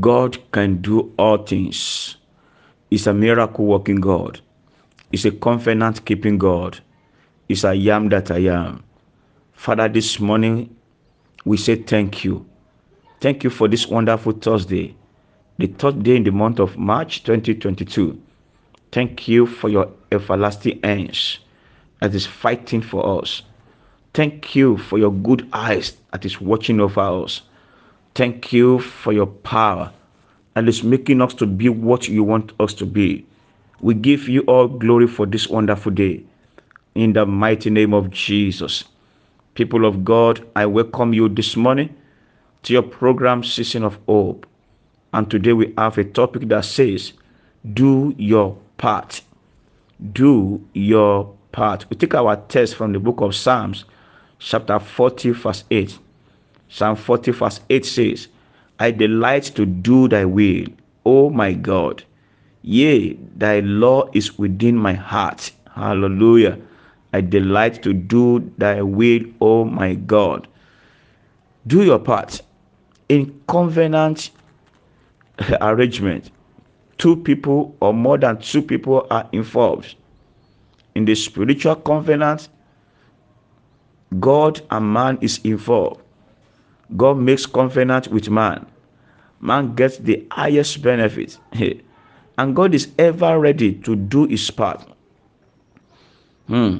[0.00, 2.16] God can do all things.
[2.90, 4.38] He's a miracle working God.
[5.10, 6.78] He's a covenant keeping God.
[7.48, 8.84] He's I Am that I am.
[9.54, 10.76] Father, this morning
[11.46, 12.44] we say thank you.
[13.22, 14.94] Thank you for this wonderful Thursday,
[15.56, 18.20] the third day in the month of March 2022.
[18.92, 21.38] Thank you for your everlasting hands
[22.00, 23.42] that is fighting for us.
[24.12, 27.40] Thank you for your good eyes that is watching over us.
[28.18, 29.92] Thank you for your power
[30.54, 33.24] that is making us to be what you want us to be.
[33.80, 36.24] We give you all glory for this wonderful day.
[36.96, 38.82] In the mighty name of Jesus.
[39.54, 41.94] People of God, I welcome you this morning
[42.64, 44.48] to your program Season of Hope.
[45.12, 47.12] And today we have a topic that says,
[47.72, 49.22] Do your part.
[50.12, 51.88] Do your part.
[51.88, 53.84] We take our text from the book of Psalms,
[54.40, 55.96] chapter 40, verse 8.
[56.68, 58.28] Psalm 40, verse 8 says,
[58.78, 60.66] I delight to do thy will,
[61.04, 62.04] O my God.
[62.62, 65.50] Yea, thy law is within my heart.
[65.74, 66.58] Hallelujah.
[67.12, 70.46] I delight to do thy will, O my God.
[71.66, 72.42] Do your part.
[73.08, 74.30] In covenant
[75.60, 76.30] arrangement,
[76.98, 79.94] two people or more than two people are involved.
[80.94, 82.48] In the spiritual covenant,
[84.20, 86.02] God and man is involved.
[86.96, 88.66] God makes covenant with man.
[89.40, 91.38] Man gets the highest benefit.
[92.38, 94.86] and God is ever ready to do his part.
[96.46, 96.78] Hmm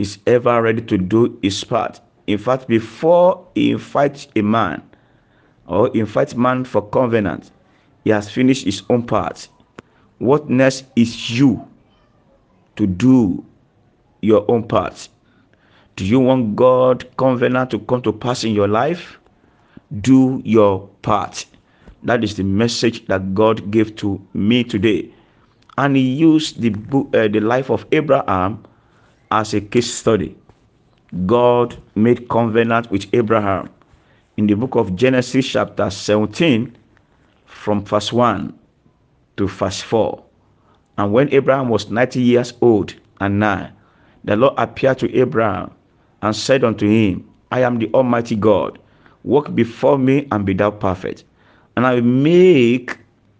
[0.00, 2.00] is ever ready to do his part.
[2.26, 4.82] In fact, before he invites a man
[5.66, 7.50] or invites man for covenant,
[8.04, 9.46] he has finished his own part.
[10.18, 11.68] What next is you
[12.76, 13.44] to do
[14.22, 15.08] your own part?
[15.96, 19.18] Do you want God covenant to come to pass in your life?
[20.00, 21.46] Do your part.
[22.02, 25.12] That is the message that God gave to me today.
[25.76, 28.64] And he used the book, uh, the life of Abraham
[29.30, 30.36] as a case study.
[31.26, 33.68] God made covenant with Abraham
[34.36, 36.76] in the book of Genesis, chapter 17,
[37.46, 38.56] from verse 1
[39.36, 40.22] to verse 4.
[40.98, 43.72] And when Abraham was 90 years old and nine,
[44.24, 45.72] the Lord appeared to Abraham
[46.22, 48.78] and said unto him, I am the Almighty God.
[49.24, 51.24] Walk before me and be thou perfect.
[51.76, 52.98] And I will make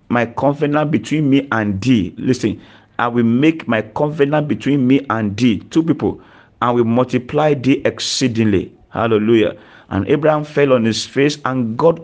[0.09, 2.15] my covenant between me and thee.
[2.19, 2.61] Listen,
[2.99, 6.21] I will make my covenant between me and thee, two people,
[6.61, 8.73] and will multiply thee exceedingly.
[8.91, 9.57] Hallelujah.
[9.89, 12.01] And Abraham fell on his face, and God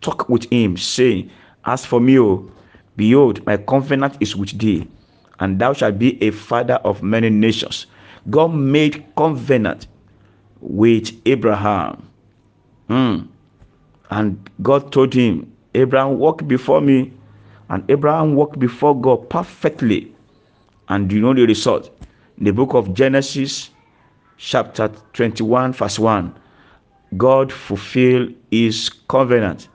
[0.00, 1.30] talked with him, saying,
[1.66, 2.50] As for me, O,
[2.96, 4.88] behold, my covenant is with thee,
[5.40, 7.86] and thou shalt be a father of many nations.
[8.30, 9.86] God made covenant
[10.60, 12.07] with Abraham.
[12.88, 13.26] Hmm.
[14.10, 17.12] And God told him, Abraham, walk before me.
[17.68, 20.14] And Abraham walked before God perfectly.
[20.88, 21.90] And you know the result?
[22.38, 23.70] In the book of Genesis,
[24.38, 26.34] chapter 21, verse 1,
[27.18, 29.68] God fulfilled his covenant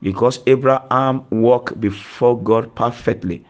[0.00, 3.44] because Abraham walked before God perfectly.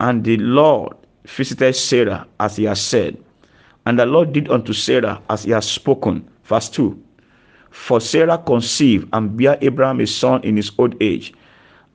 [0.00, 3.16] And the Lord visited Sarah as he has said.
[3.84, 6.28] And the Lord did unto Sarah as he has spoken.
[6.44, 7.00] Verse 2
[7.76, 11.32] For Sarah conceived and bare Abraham a son in his old age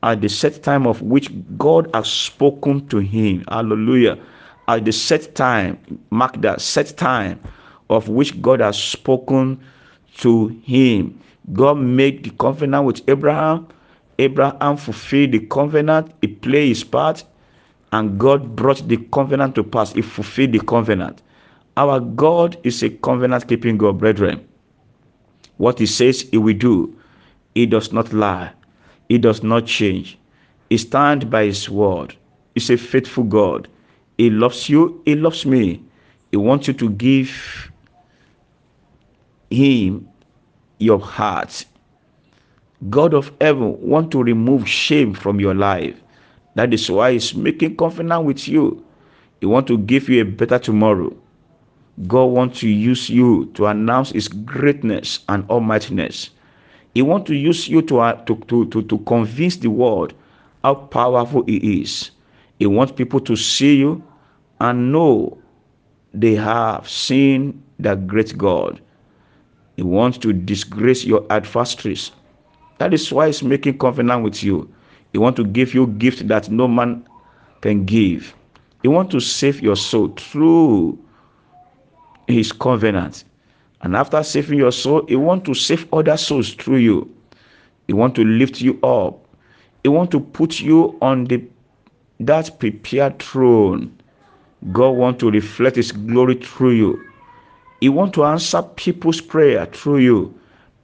[0.04, 3.44] at the set time of which God has spoken to him.
[3.50, 4.18] Hallelujah.
[4.70, 5.78] At the set time,
[6.10, 7.42] mark that set time
[7.90, 9.60] of which God has spoken
[10.20, 11.20] to him.
[11.52, 13.68] God made the covenant with Abraham.
[14.18, 16.14] Abraham fulfilled the covenant.
[16.22, 17.26] He played his part.
[17.92, 19.92] And God brought the covenant to pass.
[19.92, 21.22] He fulfilled the covenant.
[21.76, 24.48] Our God is a covenant keeping God, brethren.
[25.58, 26.96] What he says he will do,
[27.54, 28.52] he does not lie.
[29.10, 30.18] He does not change.
[30.70, 32.16] He stands by His word.
[32.56, 33.68] He's a faithful God.
[34.18, 35.02] He loves you.
[35.06, 35.84] He loves me.
[36.32, 37.70] He wants you to give
[39.50, 40.08] Him
[40.80, 41.66] your heart.
[42.90, 46.02] God of heaven want to remove shame from your life.
[46.56, 48.86] That is why He's making covenant with you.
[49.42, 51.14] He want to give you a better tomorrow.
[52.08, 56.30] God wants to use you to announce His greatness and almightiness.
[56.94, 60.14] He wants to use you to, uh, to, to, to, to convince the world
[60.64, 62.12] how powerful He is.
[62.60, 64.04] He wants people to see you
[64.60, 65.38] and know
[66.14, 68.80] they have seen the great God.
[69.76, 72.12] He wants to disgrace your adversaries.
[72.78, 74.72] That is why He's making covenant with you.
[75.12, 77.08] He wants to give you gift that no man
[77.62, 78.34] can give.
[78.82, 80.98] He wants to save your soul through
[82.28, 83.24] His covenant.
[83.82, 87.16] And after saving your soul, He want to save other souls through you.
[87.88, 89.26] He want to lift you up.
[89.84, 91.44] He want to put you on the
[92.20, 93.92] that prepared throne.
[94.72, 97.04] God want to reflect His glory through you.
[97.80, 100.40] He want to answer people's prayer through you.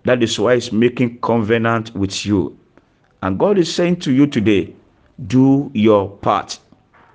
[0.06, 2.58] That is why He's making covenant with you.
[3.22, 4.74] And God is saying to you today,
[5.28, 6.60] do your part.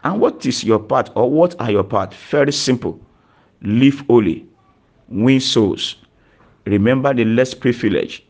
[0.05, 2.15] And what is your part or what are your part?
[2.15, 3.01] Very simple.
[3.63, 4.47] Live holy.
[5.09, 5.97] Win souls.
[6.67, 8.25] Remember the less privileged.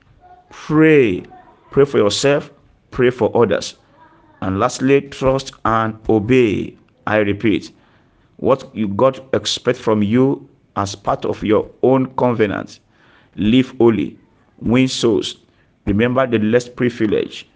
[0.50, 1.23] Pray.
[1.70, 2.50] Pray for yourself.
[2.90, 3.76] Pray for others.
[4.43, 6.76] And lastly, trust and obey.
[7.06, 7.73] I repeat,
[8.37, 12.81] what you God expect from you as part of your own covenant.
[13.37, 14.19] Live holy.
[14.58, 15.37] Win souls.
[15.87, 17.46] Remember the less privileged.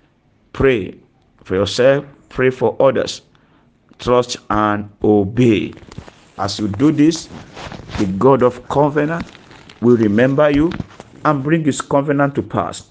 [0.52, 0.99] Pray
[1.44, 2.05] for yourself.
[2.28, 3.23] Pray for others.
[3.99, 5.73] Trust and obey.
[6.38, 7.28] As you do this,
[7.98, 9.32] the God of covenant
[9.80, 10.70] will remember you
[11.24, 12.90] and bring his covenant to pass.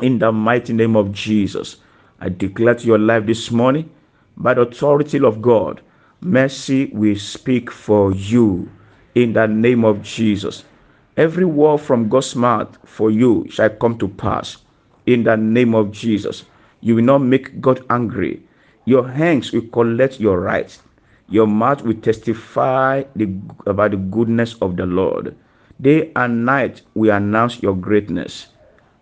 [0.00, 1.78] In the mighty name of Jesus,
[2.20, 3.90] I declare to your life this morning,
[4.36, 5.80] by the authority of God,
[6.20, 8.70] mercy will speak for you.
[9.16, 10.64] In the name of Jesus,
[11.16, 14.58] every word from God's mouth for you shall come to pass.
[15.06, 16.44] In the name of Jesus,
[16.80, 18.42] you will not make God angry.
[18.84, 20.80] Your hands will collect your rights.
[21.30, 23.32] Your mouth will testify the,
[23.66, 25.36] about the goodness of the Lord.
[25.80, 28.48] Day and night we announce your greatness.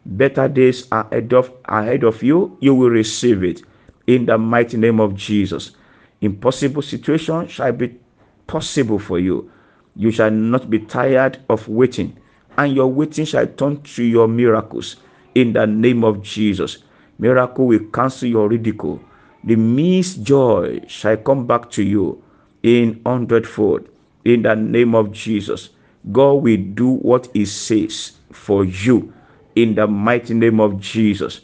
[0.04, 2.56] Better days are ahead of, ahead of you.
[2.60, 3.62] You will receive it
[4.06, 5.72] in the mighty name of Jesus.
[6.20, 7.98] Impossible situation shall be
[8.46, 9.50] possible for you.
[9.96, 12.16] You shall not be tired of waiting,
[12.56, 14.96] and your waiting shall turn to your miracles
[15.34, 16.78] in the name of Jesus.
[17.18, 19.00] Miracle will cancel your ridicule
[19.44, 22.22] the missed joy shall come back to you
[22.62, 23.88] in hundredfold.
[24.24, 25.70] In the name of Jesus,
[26.12, 29.12] God will do what He says for you
[29.56, 31.40] in the mighty name of Jesus.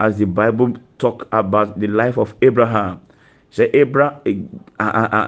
[0.00, 3.00] As the Bible talk about the life of Abraham,
[3.50, 4.34] say Abraham eh,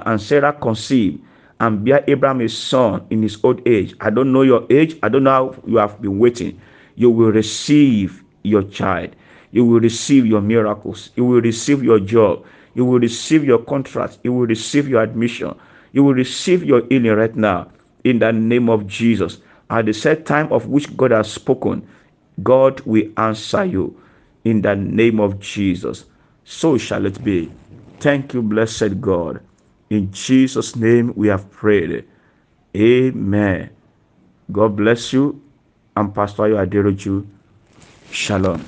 [0.05, 1.21] and Sarah conceived
[1.59, 3.95] and bear Abraham a son in his old age.
[4.01, 4.97] I don't know your age.
[5.01, 6.59] I don't know how you have been waiting.
[6.95, 9.15] You will receive your child
[9.51, 11.11] you will receive your miracles.
[11.15, 12.45] You will receive your job.
[12.75, 14.19] You will receive your contract.
[14.23, 15.57] You will receive your admission.
[15.93, 17.71] You will receive your healing right now
[18.03, 19.39] in the name of Jesus.
[19.69, 21.87] At the set time of which God has spoken,
[22.43, 23.99] God will answer you
[24.43, 26.05] in the name of Jesus.
[26.43, 27.51] So shall it be.
[27.99, 29.41] Thank you, blessed God.
[29.89, 32.05] In Jesus' name we have prayed.
[32.75, 33.69] Amen.
[34.51, 35.41] God bless you.
[35.95, 37.25] I'm Pastor Aderoju.
[38.11, 38.63] Shalom.